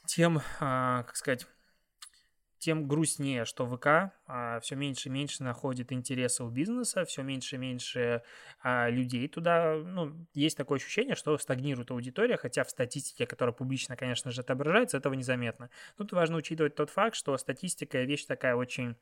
тем, 0.06 0.42
а, 0.60 1.04
как 1.04 1.16
сказать, 1.16 1.48
тем 2.66 2.88
грустнее, 2.88 3.46
что 3.46 3.68
ВК 3.68 4.12
а, 4.26 4.60
все 4.60 4.76
меньше 4.76 5.10
и 5.10 5.12
меньше 5.12 5.44
находит 5.44 5.92
интереса 5.92 6.44
у 6.44 6.50
бизнеса, 6.50 7.06
все 7.06 7.22
меньше 7.22 7.58
и 7.58 7.60
меньше 7.60 8.24
а, 8.64 8.90
людей 8.90 9.28
туда. 9.28 9.76
Ну, 9.76 10.16
есть 10.34 10.58
такое 10.58 10.80
ощущение, 10.80 11.14
что 11.14 11.38
стагнирует 11.38 11.92
аудитория, 11.92 12.38
хотя 12.38 12.64
в 12.64 12.72
статистике, 12.72 13.28
которая 13.28 13.54
публично, 13.54 13.96
конечно 13.96 14.32
же, 14.32 14.42
отображается, 14.42 14.98
этого 14.98 15.14
незаметно. 15.14 15.70
Тут 15.96 16.12
важно 16.12 16.38
учитывать 16.38 16.74
тот 16.74 16.90
факт, 16.90 17.16
что 17.16 17.38
статистика 17.38 18.02
вещь 18.02 18.26
такая 18.26 18.56
очень 18.56 18.96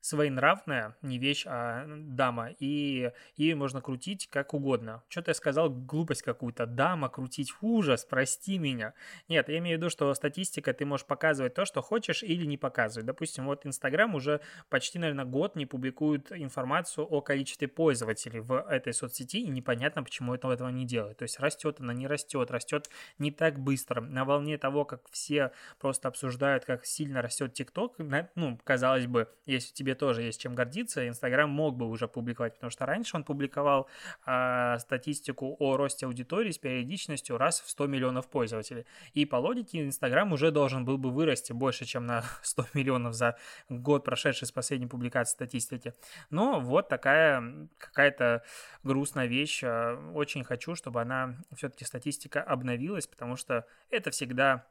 своенравная, 0.00 0.96
не 1.02 1.18
вещь, 1.18 1.44
а 1.46 1.84
дама, 1.86 2.50
и 2.58 3.10
ее 3.36 3.54
можно 3.54 3.80
крутить 3.80 4.28
как 4.30 4.54
угодно. 4.54 5.02
Что-то 5.08 5.30
я 5.30 5.34
сказал 5.34 5.70
глупость 5.70 6.22
какую-то. 6.22 6.66
Дама 6.66 7.08
крутить 7.08 7.52
ужас, 7.60 8.04
прости 8.04 8.58
меня. 8.58 8.94
Нет, 9.28 9.48
я 9.48 9.58
имею 9.58 9.78
в 9.78 9.80
виду, 9.80 9.90
что 9.90 10.12
статистика, 10.14 10.72
ты 10.72 10.84
можешь 10.84 11.06
показывать 11.06 11.54
то, 11.54 11.64
что 11.64 11.82
хочешь 11.82 12.22
или 12.22 12.44
не 12.44 12.56
показывать. 12.56 13.06
Допустим, 13.06 13.46
вот 13.46 13.66
Инстаграм 13.66 14.14
уже 14.14 14.40
почти, 14.68 14.98
наверное, 14.98 15.24
год 15.24 15.56
не 15.56 15.66
публикует 15.66 16.32
информацию 16.32 17.06
о 17.06 17.20
количестве 17.20 17.68
пользователей 17.68 18.40
в 18.40 18.60
этой 18.68 18.92
соцсети, 18.92 19.38
и 19.40 19.48
непонятно, 19.48 20.02
почему 20.02 20.34
этого, 20.34 20.52
этого 20.52 20.68
не 20.68 20.86
делает. 20.86 21.18
То 21.18 21.24
есть 21.24 21.40
растет 21.40 21.80
она, 21.80 21.92
не 21.92 22.06
растет, 22.06 22.50
растет 22.50 22.88
не 23.18 23.30
так 23.30 23.58
быстро. 23.58 24.00
На 24.00 24.24
волне 24.24 24.58
того, 24.58 24.84
как 24.84 25.02
все 25.10 25.52
просто 25.78 26.08
обсуждают, 26.08 26.64
как 26.64 26.84
сильно 26.86 27.22
растет 27.22 27.52
ТикТок, 27.54 27.96
ну, 28.34 28.58
казалось 28.64 29.06
бы, 29.06 29.28
если 29.46 29.72
тебе 29.72 29.87
тоже 29.94 30.22
есть 30.22 30.40
чем 30.40 30.54
гордиться. 30.54 31.06
Инстаграм 31.06 31.48
мог 31.48 31.76
бы 31.76 31.86
уже 31.88 32.08
публиковать, 32.08 32.54
потому 32.54 32.70
что 32.70 32.86
раньше 32.86 33.16
он 33.16 33.24
публиковал 33.24 33.88
а, 34.24 34.78
статистику 34.78 35.56
о 35.58 35.76
росте 35.76 36.06
аудитории 36.06 36.50
с 36.50 36.58
периодичностью 36.58 37.38
раз 37.38 37.60
в 37.60 37.70
100 37.70 37.86
миллионов 37.86 38.28
пользователей. 38.28 38.86
И 39.14 39.24
по 39.24 39.36
логике 39.36 39.84
Инстаграм 39.84 40.32
уже 40.32 40.50
должен 40.50 40.84
был 40.84 40.98
бы 40.98 41.10
вырасти 41.10 41.52
больше, 41.52 41.84
чем 41.84 42.06
на 42.06 42.24
100 42.42 42.66
миллионов 42.74 43.14
за 43.14 43.36
год, 43.68 44.04
прошедший 44.04 44.46
с 44.46 44.52
последней 44.52 44.86
публикации 44.86 45.32
статистики. 45.32 45.94
Но 46.30 46.60
вот 46.60 46.88
такая 46.88 47.68
какая-то 47.78 48.42
грустная 48.82 49.26
вещь. 49.26 49.62
А, 49.64 49.96
очень 50.14 50.44
хочу, 50.44 50.74
чтобы 50.74 51.00
она 51.00 51.36
все-таки 51.54 51.84
статистика 51.84 52.42
обновилась, 52.42 53.06
потому 53.06 53.36
что 53.36 53.66
это 53.90 54.10
всегда 54.10 54.66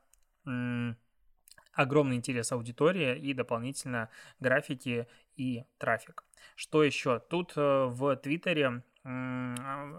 огромный 1.77 2.15
интерес 2.15 2.51
аудитории 2.51 3.17
и 3.17 3.33
дополнительно 3.33 4.09
графики 4.39 5.07
и 5.35 5.63
трафик. 5.77 6.23
Что 6.55 6.83
еще? 6.83 7.19
Тут 7.19 7.53
э, 7.55 7.85
в 7.85 8.15
Твиттере 8.17 8.83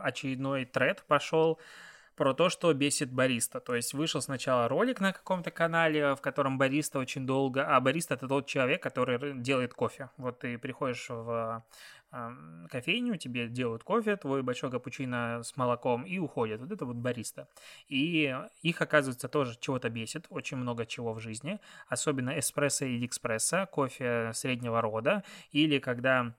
очередной 0.03 0.67
тред 0.67 1.03
пошел 1.07 1.59
про 2.19 2.35
то, 2.35 2.51
что 2.51 2.75
бесит 2.75 3.13
бариста. 3.13 3.61
То 3.61 3.75
есть 3.75 3.95
вышел 3.95 4.21
сначала 4.21 4.69
ролик 4.69 5.01
на 5.01 5.13
каком-то 5.13 5.51
канале, 5.51 6.15
в 6.15 6.21
котором 6.21 6.59
бариста 6.59 6.99
очень 6.99 7.27
долго... 7.27 7.65
А 7.65 7.81
бариста— 7.81 8.15
это 8.17 8.29
тот 8.29 8.47
человек, 8.47 8.83
который 8.83 9.41
делает 9.41 9.73
кофе. 9.73 10.11
Вот 10.17 10.41
ты 10.41 10.59
приходишь 10.59 11.09
в 11.09 11.65
кофейню, 12.71 13.17
тебе 13.17 13.49
делают 13.49 13.85
кофе, 13.85 14.17
твой 14.17 14.43
большой 14.43 14.71
капучино 14.71 15.43
с 15.45 15.57
молоком 15.57 16.05
и 16.05 16.19
уходят. 16.19 16.61
Вот 16.61 16.73
это 16.73 16.87
вот 16.87 16.97
бариста. 16.97 17.49
И 17.87 18.35
их, 18.63 18.83
оказывается, 18.83 19.29
тоже 19.29 19.57
чего-то 19.61 19.89
бесит, 19.89 20.27
очень 20.31 20.57
много 20.57 20.87
чего 20.87 21.13
в 21.13 21.21
жизни, 21.21 21.61
особенно 21.87 22.39
эспрессо 22.39 22.87
и 22.87 23.05
экспресса, 23.07 23.69
кофе 23.71 24.33
среднего 24.35 24.81
рода, 24.81 25.23
или 25.53 25.79
когда 25.79 26.35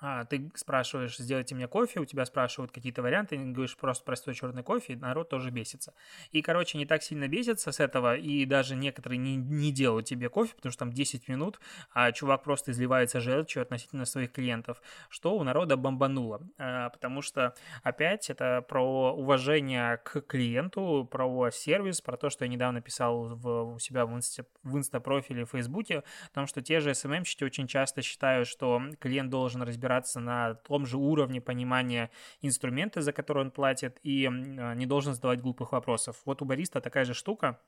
а, 0.00 0.24
ты 0.24 0.50
спрашиваешь, 0.54 1.16
сделайте 1.16 1.54
мне 1.54 1.68
кофе, 1.68 2.00
у 2.00 2.04
тебя 2.04 2.24
спрашивают 2.24 2.72
какие-то 2.72 3.02
варианты, 3.02 3.36
и 3.36 3.38
говоришь 3.38 3.76
просто 3.76 4.04
простой 4.04 4.34
черный 4.34 4.62
кофе, 4.62 4.92
и 4.92 4.96
народ 4.96 5.28
тоже 5.28 5.50
бесится. 5.50 5.94
И, 6.32 6.42
короче, 6.42 6.78
не 6.78 6.86
так 6.86 7.02
сильно 7.02 7.28
бесится 7.28 7.72
с 7.72 7.80
этого, 7.80 8.16
и 8.16 8.44
даже 8.44 8.76
некоторые 8.76 9.18
не, 9.18 9.36
не 9.36 9.72
делают 9.72 10.06
тебе 10.06 10.28
кофе, 10.28 10.54
потому 10.54 10.72
что 10.72 10.80
там 10.80 10.92
10 10.92 11.28
минут, 11.28 11.60
а 11.92 12.12
чувак 12.12 12.42
просто 12.42 12.72
изливается 12.72 13.20
желчью 13.20 13.62
относительно 13.62 14.04
своих 14.04 14.32
клиентов, 14.32 14.82
что 15.08 15.36
у 15.36 15.42
народа 15.42 15.76
бомбануло. 15.76 16.42
А, 16.58 16.90
потому 16.90 17.22
что, 17.22 17.54
опять, 17.82 18.30
это 18.30 18.64
про 18.68 19.14
уважение 19.14 19.98
к 19.98 20.20
клиенту, 20.20 21.08
про 21.10 21.50
сервис, 21.50 22.00
про 22.00 22.16
то, 22.16 22.30
что 22.30 22.44
я 22.44 22.50
недавно 22.50 22.80
писал 22.80 23.34
в, 23.34 23.74
у 23.74 23.78
себя 23.78 24.04
в, 24.06 24.14
инста, 24.14 24.44
в 24.62 24.76
инстапрофиле 24.76 25.44
в 25.44 25.50
Фейсбуке, 25.50 25.98
о 25.98 26.34
том, 26.34 26.46
что 26.46 26.60
те 26.60 26.80
же 26.80 26.90
SMM-щики 26.90 27.44
очень 27.44 27.66
часто 27.66 28.02
считают, 28.02 28.46
что 28.46 28.82
клиент 29.00 29.30
должен 29.30 29.62
разбираться 29.62 29.85
разбираться 29.86 30.20
на 30.20 30.54
том 30.54 30.86
же 30.86 30.96
уровне 30.96 31.40
понимания 31.40 32.10
инструмента, 32.42 33.02
за 33.02 33.12
который 33.12 33.44
он 33.44 33.50
платит, 33.50 33.98
и 34.02 34.26
а, 34.26 34.74
не 34.74 34.86
должен 34.86 35.14
задавать 35.14 35.40
глупых 35.40 35.72
вопросов. 35.72 36.16
Вот 36.24 36.42
у 36.42 36.44
бариста 36.44 36.80
такая 36.80 37.04
же 37.04 37.14
штука, 37.14 37.58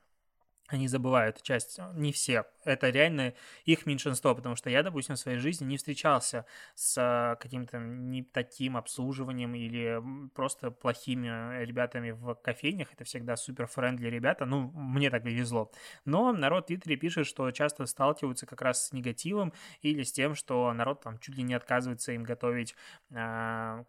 они 0.69 0.87
забывают 0.87 1.43
часть, 1.43 1.81
не 1.95 2.13
все, 2.13 2.45
это 2.65 2.91
реально 2.91 3.35
их 3.65 3.87
меньшинство, 3.87 4.35
потому 4.35 4.55
что 4.55 4.71
я, 4.71 4.83
допустим, 4.83 5.17
в 5.17 5.19
своей 5.19 5.39
жизни 5.39 5.65
не 5.65 5.79
встречался 5.79 6.45
с 6.75 6.95
а, 6.99 7.37
каким-то 7.37 7.79
не 7.79 8.23
таким 8.23 8.77
обслуживанием 8.77 9.55
или 9.55 10.03
просто 10.35 10.71
плохими 10.71 11.65
ребятами 11.65 12.11
в 12.11 12.35
кофейнях, 12.35 12.93
это 12.93 13.05
всегда 13.05 13.37
супер 13.37 13.67
френдли 13.67 14.09
ребята, 14.09 14.45
ну, 14.45 14.71
мне 14.75 15.11
так 15.11 15.23
повезло. 15.23 15.73
Но 16.05 16.33
народ 16.33 16.65
в 16.65 16.67
Твиттере 16.69 16.97
пишет, 16.97 17.27
что 17.27 17.51
часто 17.51 17.87
сталкиваются 17.87 18.47
как 18.47 18.61
раз 18.61 18.89
с 18.89 18.93
негативом 18.93 19.53
или 19.83 20.03
с 20.03 20.13
тем, 20.13 20.35
что 20.35 20.73
народ 20.73 21.03
там 21.03 21.19
чуть 21.19 21.37
ли 21.37 21.43
не 21.43 21.55
отказывается 21.55 22.13
им 22.13 22.25
готовить 22.25 22.75
а, 23.15 23.85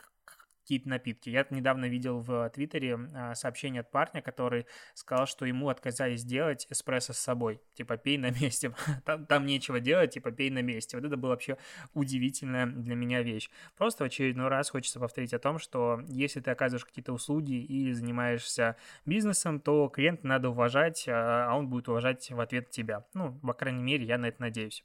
какие-то 0.70 0.90
напитки. 0.90 1.32
Я 1.32 1.48
недавно 1.50 1.86
видел 1.86 2.20
в 2.20 2.48
Твиттере 2.52 3.00
а, 3.16 3.34
сообщение 3.34 3.80
от 3.80 3.90
парня, 3.90 4.22
который 4.22 4.68
сказал, 4.94 5.26
что 5.26 5.46
ему 5.46 5.70
отказали 5.70 6.16
сделать 6.16 6.68
эспрессо 6.70 7.12
с 7.14 7.18
собой. 7.18 7.60
Типа, 7.74 7.98
пей 7.98 8.20
на 8.20 8.30
месте. 8.30 8.72
Там, 9.06 9.26
там 9.26 9.48
нечего 9.48 9.80
делать, 9.80 10.12
типа, 10.12 10.32
пей 10.32 10.52
на 10.52 10.62
месте. 10.62 10.96
Вот 10.96 11.06
это 11.08 11.18
была 11.18 11.32
вообще 11.32 11.58
удивительная 11.96 12.68
для 12.68 12.94
меня 12.94 13.24
вещь. 13.24 13.50
Просто 13.78 14.04
в 14.04 14.08
очередной 14.08 14.50
раз 14.50 14.70
хочется 14.70 15.00
повторить 15.00 15.34
о 15.34 15.40
том, 15.40 15.58
что 15.58 16.02
если 16.08 16.40
ты 16.40 16.52
оказываешь 16.52 16.86
какие-то 16.86 17.14
услуги 17.14 17.54
или 17.54 17.92
занимаешься 17.92 18.76
бизнесом, 19.08 19.60
то 19.60 19.90
клиента 19.90 20.28
надо 20.28 20.50
уважать, 20.50 21.06
а, 21.08 21.48
а 21.50 21.58
он 21.58 21.68
будет 21.68 21.90
уважать 21.90 22.30
в 22.30 22.40
ответ 22.40 22.70
тебя. 22.70 23.06
Ну, 23.16 23.34
по 23.40 23.54
крайней 23.54 23.82
мере, 23.82 24.06
я 24.06 24.20
на 24.20 24.28
это 24.28 24.40
надеюсь. 24.40 24.84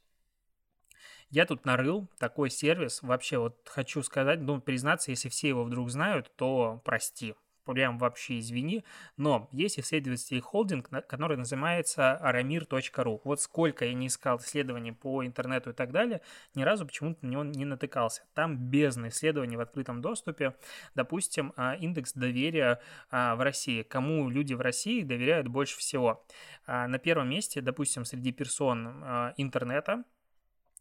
Я 1.35 1.45
тут 1.45 1.65
нарыл 1.65 2.07
такой 2.17 2.49
сервис, 2.49 3.01
вообще 3.01 3.37
вот 3.37 3.57
хочу 3.65 4.01
сказать, 4.03 4.39
ну, 4.39 4.61
признаться, 4.61 5.11
если 5.11 5.27
все 5.27 5.49
его 5.49 5.65
вдруг 5.65 5.91
знают, 5.91 6.31
то 6.37 6.81
прости, 6.85 7.35
прям 7.65 7.97
вообще 7.97 8.39
извини, 8.39 8.85
но 9.17 9.49
есть 9.51 9.77
исследовательский 9.77 10.39
холдинг, 10.39 10.89
который 11.09 11.35
называется 11.35 12.17
aramir.ru. 12.23 13.19
Вот 13.25 13.41
сколько 13.41 13.83
я 13.83 13.93
не 13.93 14.07
искал 14.07 14.37
исследований 14.37 14.93
по 14.93 15.25
интернету 15.25 15.71
и 15.71 15.73
так 15.73 15.91
далее, 15.91 16.21
ни 16.53 16.63
разу 16.63 16.85
почему-то 16.85 17.25
на 17.25 17.31
него 17.31 17.43
не 17.43 17.65
натыкался. 17.65 18.23
Там 18.33 18.55
бездна 18.55 19.09
исследований 19.09 19.57
в 19.57 19.59
открытом 19.59 20.01
доступе. 20.01 20.55
Допустим, 20.95 21.51
а, 21.57 21.75
индекс 21.75 22.13
доверия 22.13 22.79
а, 23.11 23.35
в 23.35 23.41
России. 23.41 23.81
Кому 23.81 24.29
люди 24.29 24.53
в 24.53 24.61
России 24.61 25.03
доверяют 25.03 25.49
больше 25.49 25.77
всего? 25.79 26.25
А, 26.65 26.87
на 26.87 26.97
первом 26.97 27.29
месте, 27.29 27.59
допустим, 27.59 28.05
среди 28.05 28.31
персон 28.31 28.87
интернета, 29.35 30.05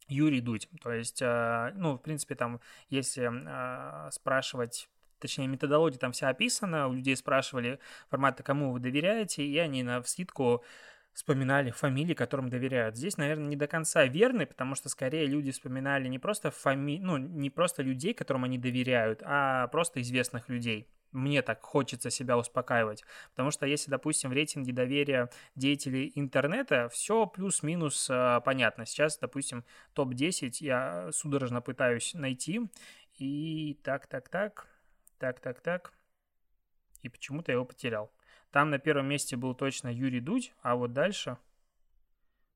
Юрий 0.09 0.41
Дудь. 0.41 0.69
То 0.83 0.93
есть, 0.93 1.23
э, 1.23 1.73
ну, 1.77 1.95
в 1.95 1.99
принципе, 1.99 2.35
там, 2.35 2.61
если 2.91 3.29
э, 3.29 4.11
спрашивать 4.11 4.89
точнее, 5.19 5.47
методология 5.47 5.99
там 5.99 6.13
вся 6.13 6.29
описана, 6.29 6.87
у 6.87 6.93
людей 6.93 7.17
спрашивали 7.17 7.79
формата, 8.11 8.43
кому 8.43 8.73
вы 8.73 8.81
доверяете, 8.81 9.43
и 9.43 9.57
они 9.57 9.83
на 9.83 10.03
вскидку 10.03 10.63
вспоминали 11.15 11.71
фамилии, 11.71 12.15
которым 12.15 12.51
доверяют. 12.51 12.97
Здесь, 12.97 13.17
наверное, 13.17 13.47
не 13.47 13.57
до 13.57 13.67
конца 13.67 14.05
верный, 14.05 14.47
потому 14.47 14.75
что 14.75 14.89
скорее 14.89 15.27
люди 15.27 15.53
вспоминали 15.53 16.09
не 16.09 16.19
просто 16.19 16.51
фами... 16.51 16.99
ну, 17.01 17.17
не 17.17 17.51
просто 17.51 17.83
людей, 17.83 18.13
которым 18.13 18.45
они 18.45 18.59
доверяют, 18.59 19.23
а 19.25 19.69
просто 19.69 20.03
известных 20.03 20.49
людей 20.49 20.89
мне 21.15 21.43
так 21.43 21.63
хочется 21.63 22.11
себя 22.11 22.37
успокаивать. 22.37 23.05
Потому 23.31 23.53
что 23.53 23.67
если, 23.67 23.91
допустим, 23.91 24.31
в 24.31 24.33
рейтинге 24.33 24.73
доверия 24.73 25.31
деятелей 25.55 26.11
интернета 26.17 26.89
все 26.89 27.27
плюс-минус 27.27 28.09
э, 28.11 28.41
понятно. 28.45 28.85
Сейчас, 28.85 29.17
допустим, 29.19 29.65
топ-10 29.93 30.57
я 30.59 31.11
судорожно 31.13 31.63
пытаюсь 31.63 32.15
найти. 32.15 32.69
И 33.17 33.79
так, 33.85 34.09
так, 34.09 34.29
так, 34.29 34.67
так, 35.19 35.39
так, 35.39 35.61
так. 35.61 35.93
И 37.03 37.09
почему-то 37.09 37.53
я 37.53 37.55
его 37.55 37.65
потерял. 37.65 38.13
Там 38.55 38.71
на 38.71 38.79
первом 38.79 39.09
месте 39.09 39.35
был 39.35 39.53
точно 39.53 39.89
Юрий 39.89 40.21
Дудь, 40.21 40.55
а 40.63 40.77
вот 40.77 40.93
дальше 40.93 41.39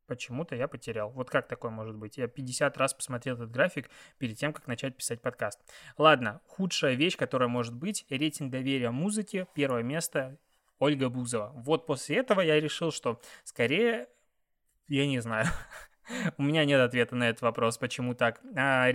почему-то 0.07 0.55
я 0.55 0.69
потерял. 0.69 1.11
Вот 1.11 1.29
как 1.29 1.49
такое 1.49 1.73
может 1.73 1.97
быть? 1.97 2.19
Я 2.19 2.29
50 2.29 2.77
раз 2.77 2.95
посмотрел 2.95 3.35
этот 3.35 3.51
график 3.51 3.91
перед 4.17 4.39
тем, 4.39 4.53
как 4.53 4.69
начать 4.69 4.97
писать 4.97 5.21
подкаст. 5.21 5.59
Ладно, 5.97 6.41
худшая 6.47 6.95
вещь, 6.95 7.17
которая 7.17 7.49
может 7.49 7.75
быть, 7.75 8.07
рейтинг 8.11 8.53
доверия 8.53 8.93
музыки, 8.93 9.49
первое 9.57 9.83
место, 9.83 10.39
Ольга 10.79 11.09
Бузова. 11.09 11.51
Вот 11.57 11.85
после 11.85 12.19
этого 12.19 12.43
я 12.43 12.61
решил, 12.61 12.93
что 12.93 13.21
скорее, 13.43 14.07
я 14.87 15.05
не 15.05 15.19
знаю, 15.19 15.47
у 16.39 16.45
меня 16.45 16.65
нет 16.65 16.81
ответа 16.81 17.17
на 17.17 17.29
этот 17.29 17.43
вопрос, 17.43 17.77
почему 17.77 18.15
так. 18.15 18.41
А, 18.57 18.89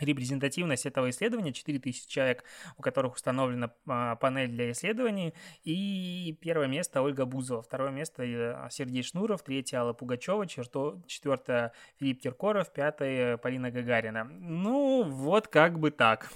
репрезентативность 0.00 0.86
этого 0.86 1.10
исследования 1.10 1.52
4000 1.52 2.08
человек, 2.08 2.44
у 2.76 2.82
которых 2.82 3.14
установлена 3.14 3.72
а, 3.86 4.16
панель 4.16 4.48
для 4.48 4.70
исследований, 4.72 5.34
и 5.64 6.36
первое 6.40 6.66
место 6.66 7.02
Ольга 7.02 7.24
Бузова, 7.24 7.62
второе 7.62 7.90
место 7.90 8.22
э, 8.22 8.68
Сергей 8.70 9.02
Шнуров, 9.02 9.42
третье 9.42 9.78
Алла 9.78 9.92
Пугачева, 9.92 10.46
четвертое 10.46 11.72
Филипп 11.98 12.22
Киркоров, 12.22 12.72
пятое 12.72 13.36
Полина 13.36 13.70
Гагарина. 13.70 14.24
Ну, 14.24 15.02
вот 15.04 15.48
как 15.48 15.78
бы 15.78 15.90
так. 15.90 16.30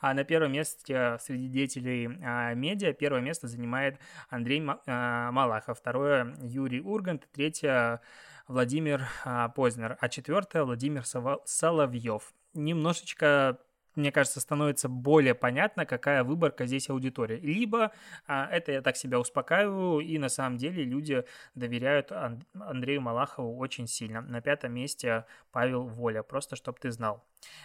А 0.00 0.14
на 0.14 0.24
первом 0.24 0.52
месте 0.52 1.18
среди 1.20 1.48
деятелей 1.48 2.18
а, 2.24 2.54
медиа 2.54 2.92
первое 2.92 3.20
место 3.20 3.46
занимает 3.46 3.98
Андрей 4.28 4.62
а, 4.86 5.30
Малахов, 5.30 5.78
второе 5.78 6.34
Юрий 6.42 6.80
Ургант, 6.80 7.28
третье 7.32 8.00
Владимир 8.48 9.06
а, 9.24 9.48
Познер, 9.48 9.96
а 10.00 10.08
четвертое 10.08 10.64
Владимир 10.64 11.04
Соловьев 11.44 12.32
немножечко 12.54 13.58
мне 13.96 14.12
кажется, 14.12 14.40
становится 14.40 14.88
более 14.88 15.34
понятно, 15.34 15.84
какая 15.84 16.22
выборка 16.22 16.66
здесь 16.66 16.88
аудитория. 16.90 17.38
Либо 17.38 17.92
а, 18.26 18.46
это 18.46 18.72
я 18.72 18.82
так 18.82 18.96
себя 18.96 19.18
успокаиваю, 19.18 20.00
и 20.00 20.16
на 20.18 20.28
самом 20.28 20.58
деле 20.58 20.84
люди 20.84 21.24
доверяют 21.54 22.12
Ан- 22.12 22.44
Андрею 22.54 23.00
Малахову 23.00 23.58
очень 23.58 23.86
сильно. 23.86 24.20
На 24.20 24.40
пятом 24.40 24.72
месте 24.72 25.26
Павел 25.50 25.86
Воля, 25.88 26.22
просто 26.22 26.56
чтобы 26.56 26.78
ты 26.80 26.90
знал. 26.92 27.24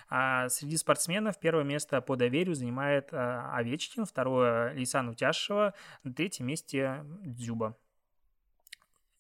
А 0.09 0.49
среди 0.49 0.77
спортсменов 0.77 1.39
первое 1.39 1.63
место 1.63 2.01
по 2.01 2.15
доверию 2.15 2.55
занимает 2.55 3.09
а, 3.11 3.55
Овечкин, 3.55 4.05
второе 4.05 4.73
Лисан 4.73 5.09
Утяшева, 5.09 5.73
на 6.03 6.13
третьем 6.13 6.47
месте 6.47 7.05
Дзюба. 7.21 7.77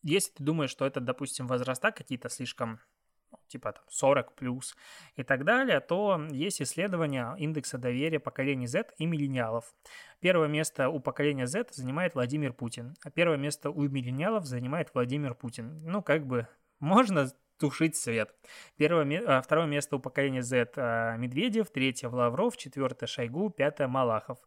Если 0.01 0.31
ты 0.33 0.43
думаешь, 0.43 0.69
что 0.69 0.85
это, 0.85 0.99
допустим, 0.99 1.47
возраста 1.47 1.91
какие-то 1.91 2.29
слишком 2.29 2.79
типа 3.47 3.73
там 3.73 3.83
40 3.89 4.33
плюс 4.35 4.75
и 5.15 5.23
так 5.23 5.43
далее, 5.43 5.79
то 5.79 6.19
есть 6.31 6.61
исследование 6.61 7.35
индекса 7.37 7.77
доверия 7.77 8.19
поколений 8.19 8.67
Z 8.67 8.91
и 8.97 9.05
миллениалов. 9.05 9.73
Первое 10.19 10.47
место 10.47 10.89
у 10.89 10.99
поколения 10.99 11.47
Z 11.47 11.67
занимает 11.71 12.15
Владимир 12.15 12.53
Путин, 12.53 12.95
а 13.03 13.09
первое 13.09 13.37
место 13.37 13.69
у 13.69 13.81
миллениалов 13.87 14.45
занимает 14.45 14.93
Владимир 14.93 15.35
Путин. 15.35 15.83
Ну, 15.83 16.01
как 16.01 16.25
бы 16.25 16.47
можно 16.79 17.29
тушить 17.57 17.95
свет. 17.95 18.33
Первое, 18.77 19.23
а, 19.25 19.41
второе 19.41 19.65
место 19.65 19.95
у 19.95 19.99
поколения 19.99 20.41
Z 20.41 20.71
а, 20.75 21.15
Медведев, 21.17 21.69
третье 21.69 22.09
Лавров, 22.09 22.57
четвертое 22.57 23.07
Шойгу, 23.07 23.49
пятое 23.49 23.87
Малахов, 23.87 24.39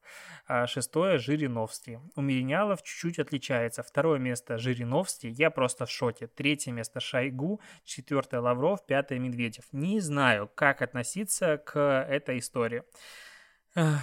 а, 0.47 0.67
шестое 0.67 1.19
Жириновский. 1.19 1.99
У 2.17 2.21
миллениалов 2.21 2.83
чуть-чуть 2.83 3.19
отличается. 3.19 3.83
Второе 3.83 4.19
место 4.19 4.59
Жириновский, 4.59 5.31
я 5.31 5.51
просто 5.51 5.87
в 5.87 5.91
шоке. 5.91 6.27
Третье 6.27 6.73
место 6.73 7.01
Шойгу, 7.01 7.61
четвертое 7.85 8.41
Лавров, 8.41 8.85
пятое 8.87 9.19
Медведев. 9.19 9.65
Не 9.73 10.01
знаю, 10.01 10.51
как 10.55 10.83
относиться 10.83 11.59
к 11.59 11.79
этой 12.09 12.39
истории. 12.39 12.83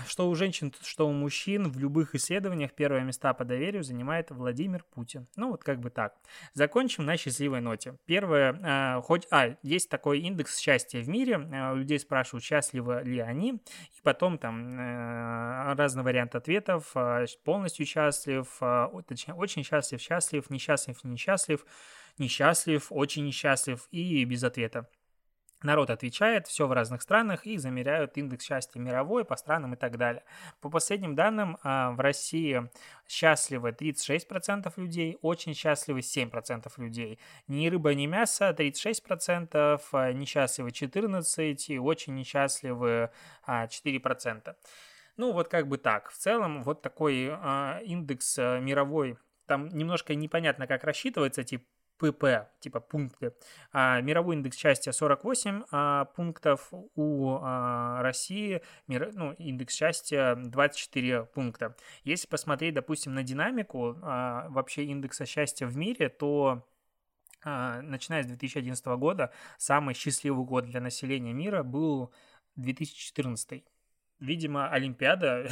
Что 0.08 0.30
у 0.30 0.36
женщин, 0.36 0.74
что 0.84 1.08
у 1.08 1.12
мужчин 1.12 1.70
в 1.70 1.78
любых 1.80 2.16
исследованиях 2.16 2.74
первые 2.74 3.04
места 3.04 3.34
по 3.34 3.44
доверию 3.44 3.84
занимает 3.84 4.32
Владимир 4.32 4.84
Путин. 4.94 5.28
Ну 5.36 5.52
вот 5.52 5.64
как 5.64 5.80
бы 5.80 5.90
так. 5.90 6.16
Закончим 6.54 7.06
на 7.06 7.18
счастливой 7.18 7.62
ноте. 7.62 7.98
Первое, 8.06 8.60
а, 8.64 9.02
хоть, 9.02 9.28
а, 9.32 9.56
есть 9.64 9.90
такой 9.90 10.20
индекс 10.20 10.58
счастья 10.58 11.02
в 11.02 11.10
мире. 11.10 11.38
У 11.74 11.76
людей 11.76 12.00
спрашивают, 12.00 12.44
счастливы 12.44 13.02
ли 13.04 13.20
они. 13.20 13.54
И 13.54 14.02
потом 14.04 14.38
там 14.38 14.80
э, 14.80 15.74
разные 15.74 16.04
варианты 16.04 16.38
ответов. 16.38 16.92
А, 16.96 17.26
полностью 17.44 17.86
счастлив, 17.86 18.48
точнее, 19.08 19.34
очень 19.34 19.64
счастлив, 19.64 20.02
счастлив, 20.02 20.50
несчастлив, 20.50 21.04
несчастлив, 21.04 21.66
несчастлив, 22.18 22.88
очень 22.90 23.26
несчастлив 23.26 23.88
и 23.92 24.24
без 24.26 24.44
ответа. 24.44 24.88
Народ 25.66 25.90
отвечает, 25.90 26.46
все 26.46 26.68
в 26.68 26.72
разных 26.72 27.02
странах 27.02 27.48
и 27.48 27.58
замеряют 27.58 28.18
индекс 28.18 28.46
счастья 28.46 28.80
мировой 28.80 29.26
по 29.26 29.36
странам 29.36 29.74
и 29.74 29.76
так 29.76 29.98
далее. 29.98 30.24
По 30.62 30.70
последним 30.70 31.16
данным, 31.16 31.58
а, 31.64 31.92
в 31.94 32.00
России 32.00 32.70
счастливы 33.08 33.72
36% 33.72 34.78
людей, 34.78 35.18
очень 35.24 35.56
счастливы 35.56 36.04
7% 36.04 36.78
людей. 36.78 37.18
Ни 37.48 37.68
рыба, 37.68 37.96
ни 37.96 38.06
мясо 38.06 38.54
36%, 38.54 39.90
а, 39.92 40.14
несчастливы 40.14 40.70
14% 40.70 41.74
и 41.74 41.80
очень 41.80 42.14
несчастливы 42.14 43.10
4%. 43.48 44.56
А, 44.56 44.56
ну, 45.18 45.32
вот 45.32 45.48
как 45.48 45.68
бы 45.68 45.80
так. 45.80 46.12
В 46.12 46.18
целом, 46.18 46.62
вот 46.62 46.84
такой 46.84 47.26
индекс 47.86 48.38
мировой 48.38 49.18
там 49.48 49.70
немножко 49.70 50.14
непонятно, 50.14 50.68
как 50.68 50.84
рассчитывается, 50.84 51.44
типа 51.44 51.66
ПП, 51.98 52.50
типа 52.60 52.80
пункты. 52.80 53.34
А, 53.72 54.02
мировой 54.02 54.36
индекс 54.36 54.58
счастья 54.58 54.92
48 54.92 55.64
а, 55.72 56.06
пунктов, 56.06 56.70
у 56.96 57.38
а, 57.42 58.02
России 58.02 58.62
мир, 58.88 59.12
ну, 59.14 59.34
индекс 59.34 59.76
счастья 59.76 60.36
24 60.36 61.26
пункта. 61.26 61.76
Если 62.04 62.28
посмотреть, 62.28 62.74
допустим, 62.74 63.14
на 63.14 63.24
динамику 63.24 63.98
а, 64.02 64.48
вообще 64.50 64.86
индекса 64.86 65.26
счастья 65.26 65.68
в 65.68 65.78
мире, 65.78 66.10
то 66.10 66.68
а, 67.44 67.82
начиная 67.82 68.24
с 68.24 68.28
2011 68.28 68.86
года 68.98 69.32
самый 69.58 69.94
счастливый 69.94 70.46
год 70.46 70.66
для 70.66 70.82
населения 70.82 71.34
мира 71.34 71.64
был 71.64 72.14
2014 72.56 73.64
видимо, 74.20 74.70
Олимпиада 74.70 75.50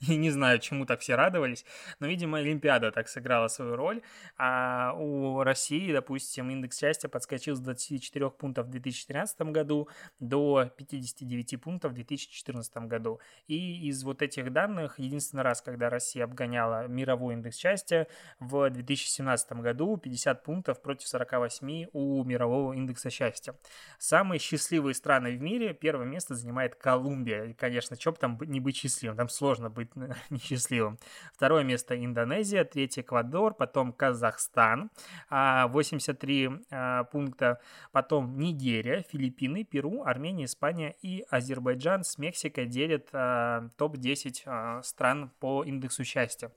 и 0.08 0.16
не 0.16 0.30
знаю, 0.30 0.58
чему 0.58 0.86
так 0.86 1.00
все 1.00 1.14
радовались, 1.14 1.64
но, 2.00 2.06
видимо, 2.06 2.38
Олимпиада 2.38 2.90
так 2.90 3.08
сыграла 3.08 3.48
свою 3.48 3.76
роль. 3.76 4.02
А 4.36 4.94
у 4.98 5.42
России, 5.42 5.92
допустим, 5.92 6.50
индекс 6.50 6.78
счастья 6.78 7.08
подскочил 7.08 7.56
с 7.56 7.60
24 7.60 8.30
пунктов 8.30 8.66
в 8.66 8.70
2013 8.70 9.40
году 9.52 9.88
до 10.18 10.70
59 10.76 11.60
пунктов 11.60 11.92
в 11.92 11.94
2014 11.94 12.76
году. 12.88 13.20
И 13.46 13.88
из 13.88 14.02
вот 14.04 14.22
этих 14.22 14.52
данных, 14.52 14.98
единственный 14.98 15.42
раз, 15.42 15.62
когда 15.62 15.90
Россия 15.90 16.24
обгоняла 16.24 16.86
мировой 16.86 17.34
индекс 17.34 17.56
счастья, 17.56 18.06
в 18.38 18.70
2017 18.70 19.52
году 19.52 19.96
50 19.96 20.42
пунктов 20.42 20.82
против 20.82 21.08
48 21.08 21.86
у 21.92 22.24
мирового 22.24 22.72
индекса 22.72 23.10
счастья. 23.10 23.54
Самые 23.98 24.38
счастливые 24.38 24.94
страны 24.94 25.36
в 25.36 25.40
мире, 25.40 25.74
первое 25.74 26.06
место 26.06 26.34
занимает 26.34 26.74
Колумбия. 26.74 27.44
И, 27.44 27.52
конечно, 27.52 27.98
что 27.98 28.12
бы 28.12 28.18
там 28.18 28.38
не 28.42 28.60
быть 28.60 28.76
счастливым, 28.76 29.16
там 29.16 29.28
сложно 29.28 29.70
быть 29.70 29.83
несчастливым. 30.30 30.98
Второе 31.32 31.64
место 31.64 31.96
Индонезия, 31.96 32.64
третий 32.64 33.02
Эквадор, 33.02 33.54
потом 33.54 33.92
Казахстан, 33.92 34.90
83 35.30 36.46
а, 36.46 37.00
а, 37.00 37.04
пункта, 37.04 37.60
потом 37.92 38.38
Нигерия, 38.38 39.02
Филиппины, 39.02 39.64
Перу, 39.64 40.02
Армения, 40.04 40.44
Испания 40.44 40.94
и 41.02 41.24
Азербайджан 41.30 42.04
с 42.04 42.18
Мексикой 42.18 42.66
делят 42.66 43.08
а, 43.12 43.68
топ-10 43.76 44.82
стран 44.82 45.30
по 45.40 45.64
индексу 45.64 46.04
счастья. 46.04 46.50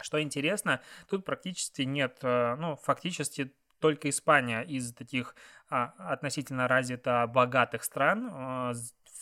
Что 0.00 0.20
интересно, 0.22 0.80
тут 1.08 1.24
практически 1.26 1.82
нет, 1.82 2.20
ну, 2.22 2.78
фактически 2.82 3.52
только 3.80 4.08
Испания 4.08 4.62
из 4.62 4.94
таких 4.94 5.34
относительно 5.68 6.68
развито 6.68 7.26
богатых 7.26 7.84
стран 7.84 8.74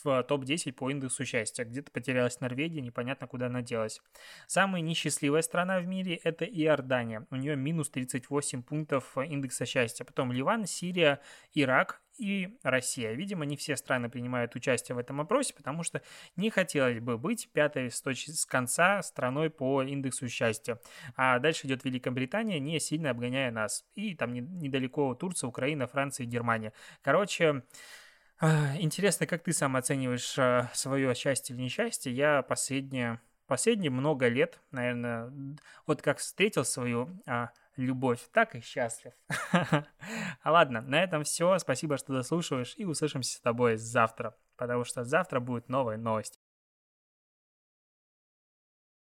в 0.02 0.22
топ-10 0.22 0.72
по 0.72 0.90
индексу 0.90 1.24
счастья. 1.24 1.64
Где-то 1.64 1.90
потерялась 1.90 2.40
Норвегия, 2.40 2.80
непонятно, 2.80 3.26
куда 3.26 3.46
она 3.46 3.62
делась. 3.62 4.00
Самая 4.46 4.82
несчастливая 4.82 5.42
страна 5.42 5.80
в 5.80 5.86
мире– 5.86 6.16
это 6.24 6.44
Иордания. 6.44 7.26
У 7.30 7.36
нее 7.36 7.56
минус 7.56 7.90
38 7.90 8.62
пунктов 8.62 9.16
индекса 9.18 9.66
счастья. 9.66 10.04
Потом 10.04 10.32
Ливан, 10.32 10.66
Сирия, 10.66 11.20
Ирак 11.54 12.02
и 12.18 12.58
Россия. 12.62 13.12
Видимо, 13.12 13.44
не 13.44 13.56
все 13.56 13.76
страны 13.76 14.10
принимают 14.10 14.54
участие 14.54 14.96
в 14.96 14.98
этом 14.98 15.20
опросе, 15.20 15.54
потому 15.54 15.82
что 15.82 16.02
не 16.36 16.50
хотелось 16.50 16.98
бы 16.98 17.16
быть 17.16 17.48
пятой 17.52 17.90
с, 17.90 18.04
точ- 18.04 18.30
с 18.30 18.44
конца 18.44 19.02
страной 19.02 19.50
по 19.50 19.82
индексу 19.82 20.28
счастья. 20.28 20.80
А 21.16 21.38
дальше 21.38 21.66
идет 21.66 21.84
Великобритания, 21.84 22.58
не 22.58 22.80
сильно 22.80 23.10
обгоняя 23.10 23.50
нас. 23.50 23.84
И 23.94 24.14
там 24.14 24.34
недалеко 24.34 25.14
Турция, 25.14 25.48
Украина, 25.48 25.86
Франция 25.86 26.24
и 26.24 26.28
Германия. 26.28 26.72
Короче, 27.02 27.62
интересно, 28.40 29.26
как 29.26 29.42
ты 29.42 29.52
сам 29.52 29.76
оцениваешь 29.76 30.38
а, 30.38 30.70
свое 30.74 31.14
счастье 31.14 31.54
или 31.54 31.62
несчастье? 31.62 32.12
Я 32.12 32.42
последние, 32.42 33.20
последние 33.46 33.90
много 33.90 34.28
лет, 34.28 34.60
наверное, 34.70 35.32
вот 35.86 36.02
как 36.02 36.18
встретил 36.18 36.64
свою 36.64 37.08
а, 37.26 37.50
любовь, 37.76 38.20
так 38.32 38.54
и 38.54 38.60
счастлив. 38.60 39.12
А 40.42 40.52
ладно, 40.52 40.80
на 40.80 41.02
этом 41.02 41.24
все. 41.24 41.58
Спасибо, 41.58 41.96
что 41.96 42.12
дослушиваешь, 42.12 42.74
и 42.76 42.84
услышимся 42.84 43.36
с 43.36 43.40
тобой 43.40 43.76
завтра, 43.76 44.36
потому 44.56 44.84
что 44.84 45.04
завтра 45.04 45.40
будет 45.40 45.68
новая 45.68 45.96
новость. 45.96 46.38